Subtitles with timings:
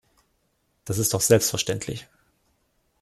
[0.85, 2.07] Das ist doch selbstverständlich.